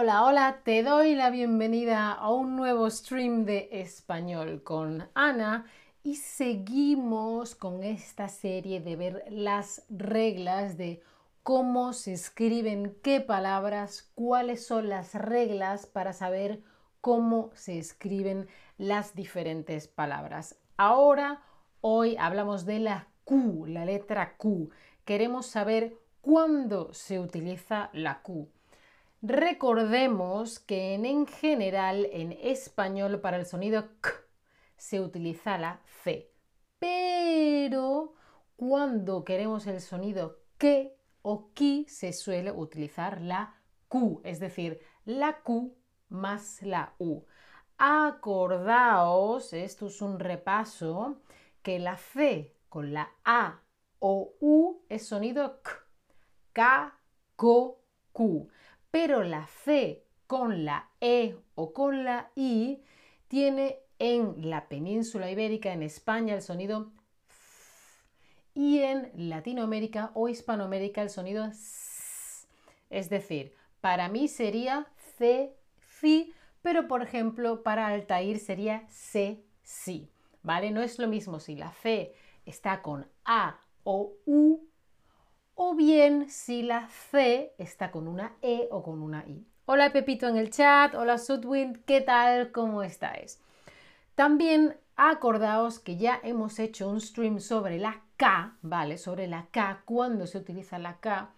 Hola, 0.00 0.24
hola, 0.24 0.60
te 0.62 0.84
doy 0.84 1.16
la 1.16 1.28
bienvenida 1.28 2.12
a 2.12 2.30
un 2.30 2.54
nuevo 2.54 2.88
stream 2.88 3.44
de 3.44 3.68
español 3.72 4.62
con 4.62 5.08
Ana 5.14 5.66
y 6.04 6.14
seguimos 6.14 7.56
con 7.56 7.82
esta 7.82 8.28
serie 8.28 8.80
de 8.80 8.94
ver 8.94 9.24
las 9.28 9.84
reglas 9.88 10.76
de 10.76 11.02
cómo 11.42 11.92
se 11.92 12.12
escriben 12.12 12.96
qué 13.02 13.20
palabras, 13.20 14.12
cuáles 14.14 14.64
son 14.64 14.88
las 14.88 15.14
reglas 15.16 15.86
para 15.86 16.12
saber 16.12 16.62
cómo 17.00 17.50
se 17.54 17.80
escriben 17.80 18.46
las 18.76 19.16
diferentes 19.16 19.88
palabras. 19.88 20.60
Ahora, 20.76 21.42
hoy 21.80 22.16
hablamos 22.18 22.66
de 22.66 22.78
la 22.78 23.08
Q, 23.24 23.66
la 23.66 23.84
letra 23.84 24.36
Q. 24.36 24.70
Queremos 25.04 25.46
saber 25.46 25.98
cuándo 26.20 26.94
se 26.94 27.18
utiliza 27.18 27.90
la 27.92 28.22
Q. 28.22 28.48
Recordemos 29.20 30.60
que 30.60 30.94
en, 30.94 31.26
general 31.26 32.06
en 32.12 32.30
español 32.30 33.20
para 33.20 33.36
el 33.36 33.46
sonido 33.46 33.88
K 34.00 34.10
se 34.76 35.00
utiliza 35.00 35.58
la 35.58 35.80
C, 36.04 36.30
pero 36.78 38.14
cuando 38.54 39.24
queremos 39.24 39.66
el 39.66 39.80
sonido 39.80 40.38
que 40.56 40.96
o 41.22 41.52
ki 41.52 41.86
se 41.88 42.12
suele 42.12 42.52
utilizar 42.52 43.20
la 43.20 43.56
Q, 43.88 44.20
es 44.22 44.38
decir, 44.38 44.80
la 45.04 45.40
Q 45.40 45.76
más 46.10 46.62
la 46.62 46.94
U. 46.98 47.24
Acordaos, 47.76 49.52
esto 49.52 49.88
es 49.88 50.00
un 50.00 50.20
repaso, 50.20 51.22
que 51.62 51.80
la 51.80 51.96
C 51.96 52.54
con 52.68 52.92
la 52.92 53.10
A 53.24 53.62
o 53.98 54.36
U 54.38 54.84
es 54.88 55.08
sonido 55.08 55.60
K, 55.60 55.72
K, 56.52 57.00
Ko, 57.34 57.82
Q 58.12 58.48
pero 58.90 59.22
la 59.22 59.46
C 59.46 60.04
con 60.26 60.64
la 60.64 60.90
E 61.00 61.36
o 61.54 61.72
con 61.72 62.04
la 62.04 62.30
I 62.36 62.82
tiene 63.28 63.78
en 63.98 64.48
la 64.48 64.68
península 64.68 65.30
ibérica, 65.30 65.72
en 65.72 65.82
España, 65.82 66.34
el 66.34 66.42
sonido 66.42 66.92
y 68.54 68.80
en 68.80 69.10
Latinoamérica 69.14 70.10
o 70.14 70.28
Hispanoamérica 70.28 71.02
el 71.02 71.10
sonido 71.10 71.44
S. 71.44 72.46
Es 72.90 73.08
decir, 73.08 73.54
para 73.80 74.08
mí 74.08 74.28
sería 74.28 74.86
C, 75.16 75.54
C, 76.00 76.32
pero 76.62 76.88
por 76.88 77.02
ejemplo 77.02 77.62
para 77.62 77.86
Altair 77.86 78.38
sería 78.38 78.86
C, 78.88 79.44
sí. 79.62 80.10
¿Vale? 80.42 80.70
No 80.70 80.82
es 80.82 80.98
lo 80.98 81.08
mismo 81.08 81.40
si 81.40 81.56
la 81.56 81.72
C 81.72 82.14
está 82.46 82.82
con 82.82 83.06
A 83.24 83.60
o 83.84 84.14
U 84.24 84.67
o 85.60 85.74
bien 85.74 86.30
si 86.30 86.62
la 86.62 86.86
C 86.86 87.52
está 87.58 87.90
con 87.90 88.06
una 88.06 88.36
E 88.42 88.68
o 88.70 88.80
con 88.84 89.02
una 89.02 89.24
I. 89.26 89.44
Hola 89.66 89.92
Pepito 89.92 90.28
en 90.28 90.36
el 90.36 90.50
chat, 90.50 90.94
hola 90.94 91.18
Sudwind, 91.18 91.84
¿qué 91.84 92.00
tal? 92.00 92.52
¿Cómo 92.52 92.84
estáis? 92.84 93.42
También 94.14 94.76
acordaos 94.94 95.80
que 95.80 95.96
ya 95.96 96.20
hemos 96.22 96.60
hecho 96.60 96.88
un 96.88 97.00
stream 97.00 97.40
sobre 97.40 97.78
la 97.78 98.02
K, 98.16 98.56
¿vale? 98.62 98.98
Sobre 98.98 99.26
la 99.26 99.48
K, 99.50 99.82
cuando 99.84 100.28
se 100.28 100.38
utiliza 100.38 100.78
la 100.78 101.00
K. 101.00 101.30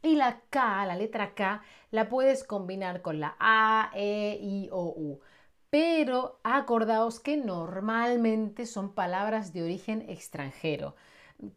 Y 0.00 0.14
la 0.14 0.42
K, 0.48 0.86
la 0.86 0.94
letra 0.94 1.34
K, 1.34 1.60
la 1.90 2.08
puedes 2.08 2.44
combinar 2.44 3.02
con 3.02 3.18
la 3.18 3.34
A, 3.40 3.90
E, 3.96 4.38
I 4.40 4.68
o 4.70 4.94
U. 4.96 5.20
Pero 5.70 6.38
acordaos 6.44 7.18
que 7.18 7.36
normalmente 7.36 8.64
son 8.66 8.94
palabras 8.94 9.52
de 9.52 9.64
origen 9.64 10.08
extranjero. 10.08 10.94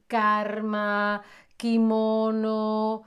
Karma, 0.07 1.23
kimono, 1.64 3.03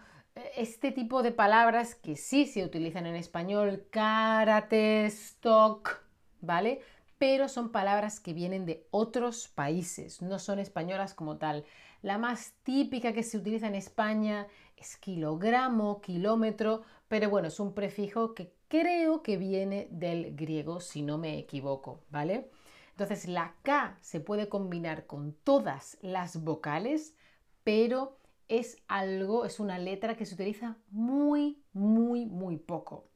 este 0.57 0.91
tipo 0.91 1.23
de 1.23 1.31
palabras 1.31 1.95
que 1.95 2.17
sí 2.17 2.47
se 2.47 2.65
utilizan 2.65 3.05
en 3.05 3.15
español, 3.15 3.84
karate, 3.91 5.05
stock, 5.05 6.00
¿vale? 6.41 6.81
Pero 7.19 7.49
son 7.50 7.71
palabras 7.71 8.19
que 8.19 8.33
vienen 8.33 8.65
de 8.65 8.87
otros 8.91 9.49
países, 9.49 10.22
no 10.22 10.39
son 10.39 10.59
españolas 10.59 11.12
como 11.12 11.37
tal. 11.37 11.67
La 12.00 12.17
más 12.17 12.55
típica 12.62 13.12
que 13.12 13.22
se 13.25 13.37
utiliza 13.37 13.67
en 13.67 13.75
España 13.75 14.47
es 14.78 14.97
kilogramo, 14.97 16.00
kilómetro, 16.00 16.81
pero 17.09 17.28
bueno, 17.28 17.49
es 17.49 17.61
un 17.61 17.75
prefijo 17.75 18.33
que 18.33 18.55
creo 18.69 19.23
que 19.23 19.37
viene 19.37 19.87
del 19.91 20.34
griego, 20.34 20.81
si 20.81 21.03
no 21.03 21.19
me 21.19 21.38
equivoco, 21.38 22.00
¿vale? 22.09 22.49
Entonces 22.93 23.28
la 23.28 23.55
K 23.61 23.99
se 24.00 24.21
puede 24.21 24.49
combinar 24.49 25.05
con 25.05 25.34
todas 25.44 25.99
las 26.00 26.43
vocales, 26.43 27.15
pero 27.62 28.17
es 28.49 28.79
algo, 28.89 29.45
es 29.45 29.61
una 29.61 29.79
letra 29.79 30.17
que 30.17 30.27
se 30.27 30.34
utiliza 30.34 30.77
muy, 30.91 31.62
muy, 31.73 32.27
muy 32.27 32.57
poco, 32.57 33.09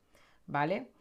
¿vale? 0.47 0.93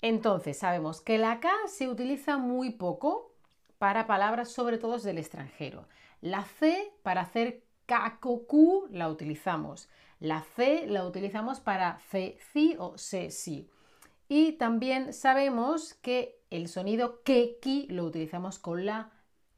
Entonces, 0.00 0.58
sabemos 0.58 1.00
que 1.00 1.18
la 1.18 1.40
K 1.40 1.50
se 1.66 1.88
utiliza 1.88 2.36
muy 2.36 2.70
poco 2.70 3.34
para 3.78 4.06
palabras 4.06 4.50
sobre 4.50 4.78
todo 4.78 4.98
del 4.98 5.18
extranjero. 5.18 5.88
La 6.20 6.44
C 6.44 6.92
para 7.02 7.22
hacer 7.22 7.64
Q 8.20 8.88
la 8.90 9.08
utilizamos. 9.08 9.88
La 10.20 10.42
C 10.56 10.86
la 10.86 11.06
utilizamos 11.06 11.60
para 11.60 11.98
C, 12.10 12.38
o 12.78 12.96
si. 12.96 13.68
Y 14.28 14.52
también 14.52 15.12
sabemos 15.12 15.94
que 15.94 16.40
el 16.50 16.68
sonido 16.68 17.22
que, 17.22 17.58
ki 17.60 17.88
lo 17.90 18.04
utilizamos 18.04 18.58
con 18.58 18.86
la 18.86 19.10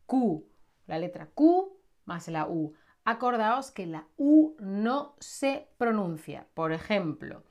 Q, 0.07 0.45
la 0.87 0.99
letra 0.99 1.27
Q 1.27 1.77
más 2.05 2.29
la 2.29 2.49
U. 2.49 2.75
Acordaos 3.09 3.71
que 3.71 3.87
la 3.87 4.09
U 4.17 4.57
no 4.59 5.15
se 5.21 5.69
pronuncia. 5.79 6.49
Por 6.55 6.73
ejemplo, 6.73 7.45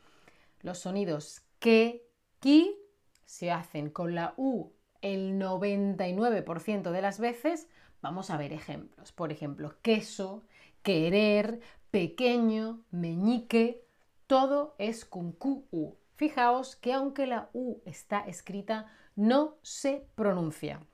los 0.59 0.79
sonidos 0.79 1.45
que, 1.59 2.05
ki 2.41 2.77
se 3.23 3.51
hacen 3.51 3.89
con 3.89 4.15
la 4.15 4.33
U 4.35 4.73
el 5.01 5.39
99% 5.39 6.91
de 6.91 7.01
las 7.01 7.21
veces. 7.21 7.69
Vamos 8.01 8.31
a 8.31 8.37
ver 8.37 8.51
ejemplos. 8.51 9.13
Por 9.13 9.31
ejemplo, 9.31 9.77
queso, 9.81 10.43
querer, 10.83 11.61
pequeño, 11.89 12.83
meñique, 12.91 13.87
todo 14.27 14.75
es 14.77 15.05
con 15.05 15.31
QU. 15.31 15.95
Fijaos 16.15 16.75
que 16.75 16.91
aunque 16.91 17.27
la 17.27 17.49
U 17.53 17.81
está 17.85 18.19
escrita, 18.27 18.91
no 19.15 19.55
se 19.61 20.05
pronuncia. 20.15 20.85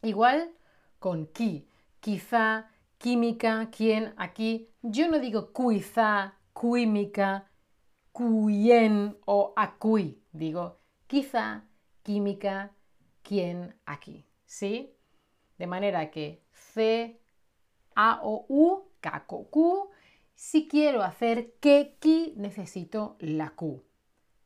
Igual 0.00 0.50
con 0.98 1.26
ki, 1.26 1.68
quizá, 2.00 2.70
química, 2.98 3.70
quién, 3.70 4.14
aquí. 4.16 4.70
Yo 4.82 5.08
no 5.08 5.18
digo 5.18 5.52
quizá, 5.52 6.38
química, 6.58 7.50
quien 8.12 9.16
o 9.24 9.52
acui. 9.56 10.22
Digo 10.32 10.80
quizá, 11.06 11.64
química, 12.02 12.74
quién, 13.22 13.74
aquí. 13.86 14.26
¿Sí? 14.44 14.94
De 15.58 15.66
manera 15.66 16.10
que 16.10 16.44
C, 16.52 17.20
A 17.94 18.20
o 18.22 18.46
U, 18.48 18.90
Q. 19.50 19.90
Si 20.34 20.68
quiero 20.68 21.02
hacer 21.02 21.54
que, 21.60 21.96
ki, 21.98 22.34
necesito 22.36 23.16
la 23.18 23.50
Q. 23.50 23.82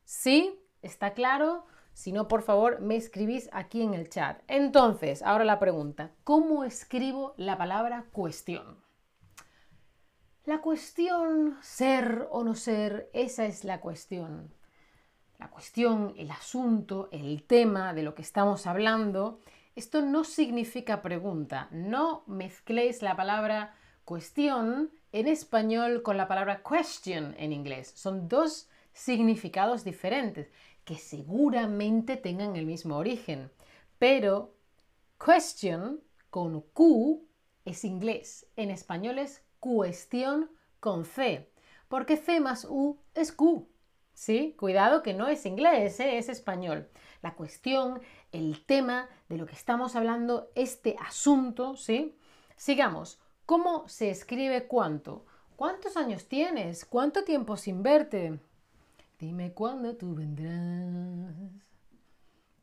¿Sí? 0.05 0.59
¿Está 0.81 1.13
claro? 1.13 1.65
Si 1.93 2.11
no, 2.11 2.27
por 2.27 2.41
favor, 2.41 2.81
me 2.81 2.95
escribís 2.95 3.49
aquí 3.53 3.81
en 3.81 3.93
el 3.93 4.09
chat. 4.09 4.41
Entonces, 4.47 5.21
ahora 5.21 5.45
la 5.45 5.59
pregunta, 5.59 6.11
¿cómo 6.23 6.63
escribo 6.63 7.33
la 7.37 7.57
palabra 7.57 8.05
cuestión? 8.11 8.83
La 10.45 10.59
cuestión, 10.59 11.57
ser 11.61 12.27
o 12.31 12.43
no 12.43 12.55
ser, 12.55 13.09
esa 13.13 13.45
es 13.45 13.63
la 13.63 13.79
cuestión. 13.79 14.53
La 15.37 15.49
cuestión, 15.49 16.13
el 16.17 16.31
asunto, 16.31 17.09
el 17.11 17.43
tema 17.43 17.93
de 17.93 18.03
lo 18.03 18.15
que 18.15 18.23
estamos 18.23 18.67
hablando, 18.67 19.39
esto 19.75 20.01
no 20.01 20.23
significa 20.23 21.01
pregunta. 21.01 21.67
No 21.71 22.23
mezcléis 22.27 23.01
la 23.01 23.15
palabra 23.15 23.75
cuestión 24.03 24.91
en 25.11 25.27
español 25.27 26.01
con 26.01 26.17
la 26.17 26.27
palabra 26.27 26.61
question 26.61 27.35
en 27.37 27.53
inglés. 27.53 27.93
Son 27.95 28.27
dos 28.27 28.67
significados 28.93 29.83
diferentes 29.83 30.51
que 30.85 30.95
seguramente 30.95 32.17
tengan 32.17 32.55
el 32.55 32.65
mismo 32.65 32.97
origen. 32.97 33.51
Pero 33.97 34.53
question 35.23 36.01
con 36.29 36.61
Q 36.61 37.27
es 37.65 37.83
inglés. 37.83 38.47
En 38.55 38.69
español 38.69 39.19
es 39.19 39.43
cuestión 39.59 40.51
con 40.79 41.05
C. 41.05 41.49
Porque 41.87 42.17
C 42.17 42.39
más 42.39 42.65
U 42.65 42.99
es 43.13 43.31
Q. 43.31 43.69
¿Sí? 44.13 44.55
Cuidado 44.59 45.01
que 45.01 45.13
no 45.13 45.27
es 45.27 45.45
inglés, 45.45 45.99
¿eh? 45.99 46.17
es 46.17 46.29
español. 46.29 46.87
La 47.23 47.33
cuestión, 47.33 47.99
el 48.31 48.63
tema 48.65 49.09
de 49.27 49.37
lo 49.37 49.47
que 49.47 49.55
estamos 49.55 49.95
hablando, 49.95 50.51
este 50.53 50.95
asunto, 50.99 51.75
¿sí? 51.77 52.15
Sigamos. 52.55 53.19
¿Cómo 53.47 53.87
se 53.87 54.11
escribe 54.11 54.67
cuánto? 54.67 55.25
¿Cuántos 55.55 55.97
años 55.97 56.27
tienes? 56.27 56.85
¿Cuánto 56.85 57.23
tiempo 57.23 57.57
sin 57.57 57.81
verte? 57.81 58.39
Dime 59.23 59.53
cuándo 59.53 59.95
tú 59.95 60.15
vendrás. 60.15 61.33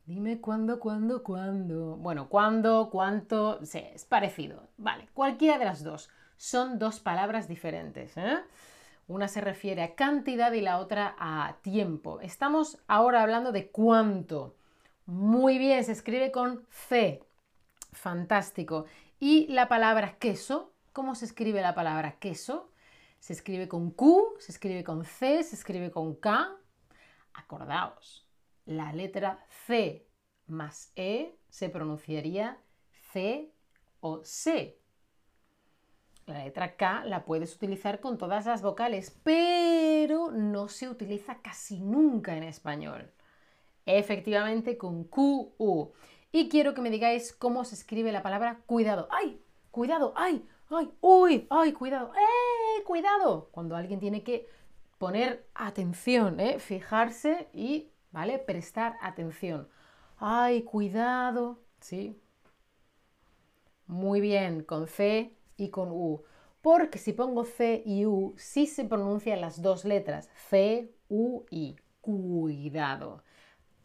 Dime 0.05 0.39
cuándo, 0.39 0.79
cuándo, 0.79 1.23
cuándo. 1.23 1.97
Bueno, 1.97 2.29
cuándo, 2.29 2.91
cuánto, 2.91 3.65
sí, 3.65 3.79
es 3.95 4.05
parecido. 4.05 4.67
Vale, 4.77 5.09
cualquiera 5.15 5.57
de 5.57 5.65
las 5.65 5.83
dos. 5.83 6.11
Son 6.37 6.77
dos 6.77 6.99
palabras 6.99 7.47
diferentes. 7.47 8.15
¿eh? 8.15 8.37
Una 9.07 9.27
se 9.27 9.41
refiere 9.41 9.81
a 9.81 9.95
cantidad 9.95 10.51
y 10.51 10.61
la 10.61 10.77
otra 10.77 11.15
a 11.17 11.55
tiempo. 11.63 12.21
Estamos 12.21 12.77
ahora 12.87 13.23
hablando 13.23 13.51
de 13.51 13.71
cuánto. 13.71 14.55
Muy 15.07 15.57
bien, 15.57 15.83
se 15.83 15.93
escribe 15.93 16.31
con 16.31 16.67
C. 16.69 17.23
Fantástico. 17.91 18.85
Y 19.19 19.47
la 19.47 19.67
palabra 19.67 20.19
queso, 20.19 20.71
¿cómo 20.93 21.15
se 21.15 21.25
escribe 21.25 21.59
la 21.63 21.73
palabra 21.73 22.19
queso? 22.19 22.70
Se 23.21 23.33
escribe 23.33 23.67
con 23.67 23.91
Q, 23.91 24.33
se 24.39 24.51
escribe 24.51 24.83
con 24.83 25.05
C, 25.05 25.43
se 25.43 25.55
escribe 25.55 25.91
con 25.91 26.15
K. 26.15 26.57
Acordaos, 27.33 28.27
la 28.65 28.91
letra 28.93 29.45
C 29.67 30.09
más 30.47 30.91
E 30.95 31.37
se 31.47 31.69
pronunciaría 31.69 32.59
C 33.11 33.53
o 33.99 34.23
C. 34.23 34.81
La 36.25 36.43
letra 36.43 36.75
K 36.75 37.05
la 37.05 37.23
puedes 37.23 37.55
utilizar 37.55 37.99
con 37.99 38.17
todas 38.17 38.47
las 38.47 38.63
vocales, 38.63 39.15
pero 39.23 40.31
no 40.31 40.67
se 40.67 40.89
utiliza 40.89 41.43
casi 41.43 41.79
nunca 41.79 42.35
en 42.35 42.41
español. 42.41 43.13
Efectivamente 43.85 44.79
con 44.79 45.03
Q, 45.03 45.53
U. 45.59 45.91
Y 46.31 46.49
quiero 46.49 46.73
que 46.73 46.81
me 46.81 46.89
digáis 46.89 47.33
cómo 47.33 47.65
se 47.65 47.75
escribe 47.75 48.11
la 48.11 48.23
palabra 48.23 48.63
cuidado. 48.65 49.07
¡Ay! 49.11 49.39
Cuidado, 49.69 50.11
¡ay! 50.15 50.43
¡ay! 50.71 50.91
¡Uy! 51.01 51.45
¡ay! 51.51 51.73
Cuidado, 51.73 52.11
¡eh! 52.15 52.60
Cuidado. 52.91 53.47
Cuando 53.53 53.77
alguien 53.77 54.01
tiene 54.01 54.21
que 54.21 54.49
poner 54.97 55.47
atención, 55.55 56.41
¿eh? 56.41 56.59
fijarse 56.59 57.47
y, 57.53 57.89
¿vale? 58.11 58.37
Prestar 58.37 58.97
atención. 58.99 59.69
¡ay! 60.17 60.63
Cuidado. 60.63 61.61
¿Sí? 61.79 62.21
Muy 63.87 64.19
bien, 64.19 64.65
con 64.65 64.87
C 64.87 65.37
y 65.55 65.69
con 65.69 65.89
U. 65.89 66.23
Porque 66.61 66.97
si 66.97 67.13
pongo 67.13 67.45
C 67.45 67.81
y 67.85 68.05
U, 68.05 68.33
sí 68.35 68.67
se 68.67 68.83
pronuncian 68.83 69.39
las 69.39 69.61
dos 69.61 69.85
letras. 69.85 70.29
C, 70.49 70.93
U, 71.07 71.45
I. 71.49 71.77
Cuidado. 72.01 73.23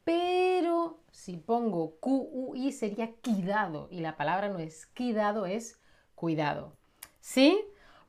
Pero 0.03 0.99
si 1.12 1.37
pongo 1.37 1.94
Q, 2.00 2.29
U, 2.32 2.56
I 2.56 2.73
sería 2.73 3.12
quidado. 3.20 3.87
Y 3.93 4.00
la 4.00 4.17
palabra 4.17 4.49
no 4.49 4.58
es 4.58 4.85
quidado, 4.87 5.47
es 5.47 5.81
cuidado. 6.17 6.73
¿Sí? 7.20 7.64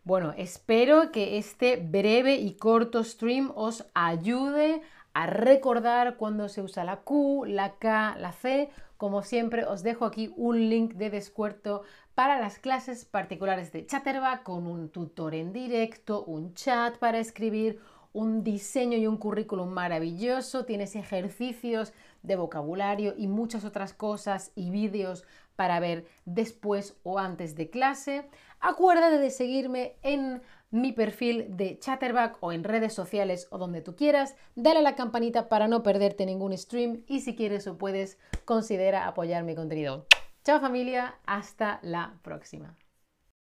Bueno, 0.07 0.33
espero 0.37 1.11
que 1.11 1.37
este 1.37 1.75
breve 1.75 2.35
y 2.35 2.53
corto 2.53 3.03
stream 3.03 3.51
os 3.55 3.85
ayude 3.93 4.81
a 5.13 5.25
recordar 5.25 6.15
cuando 6.15 6.47
se 6.47 6.61
usa 6.61 6.85
la 6.85 7.01
Q, 7.01 7.43
la 7.45 7.73
K, 7.73 8.15
la 8.17 8.31
C. 8.31 8.69
Como 8.95 9.21
siempre, 9.21 9.65
os 9.65 9.83
dejo 9.83 10.05
aquí 10.05 10.31
un 10.37 10.69
link 10.69 10.93
de 10.93 11.09
descuento 11.09 11.81
para 12.15 12.39
las 12.39 12.57
clases 12.57 13.03
particulares 13.03 13.73
de 13.73 13.85
Chatterback 13.85 14.43
con 14.43 14.65
un 14.65 14.87
tutor 14.91 15.35
en 15.35 15.51
directo, 15.51 16.23
un 16.23 16.53
chat 16.53 16.97
para 16.99 17.19
escribir, 17.19 17.81
un 18.13 18.45
diseño 18.45 18.97
y 18.97 19.07
un 19.07 19.17
currículum 19.17 19.67
maravilloso. 19.67 20.63
Tienes 20.63 20.95
ejercicios 20.95 21.91
de 22.23 22.37
vocabulario 22.37 23.13
y 23.17 23.27
muchas 23.27 23.65
otras 23.65 23.93
cosas 23.93 24.53
y 24.55 24.71
vídeos 24.71 25.25
para 25.57 25.81
ver 25.81 26.05
después 26.23 26.95
o 27.03 27.19
antes 27.19 27.55
de 27.55 27.69
clase. 27.69 28.29
Acuérdate 28.59 29.19
de 29.19 29.29
seguirme 29.29 29.95
en 30.01 30.41
mi 30.69 30.91
perfil 30.91 31.45
de 31.55 31.79
Chatterback 31.79 32.37
o 32.41 32.51
en 32.51 32.63
redes 32.63 32.93
sociales 32.93 33.47
o 33.51 33.57
donde 33.57 33.81
tú 33.81 33.95
quieras. 33.95 34.35
Dale 34.55 34.79
a 34.79 34.83
la 34.83 34.95
campanita 34.95 35.49
para 35.49 35.67
no 35.67 35.83
perderte 35.83 36.25
ningún 36.25 36.57
stream 36.57 37.03
y 37.07 37.21
si 37.21 37.35
quieres 37.35 37.67
o 37.67 37.77
puedes, 37.77 38.17
considera 38.45 39.07
apoyar 39.07 39.43
mi 39.43 39.55
contenido. 39.55 40.05
Chao 40.43 40.59
familia, 40.59 41.15
hasta 41.25 41.79
la 41.81 42.19
próxima. 42.23 42.77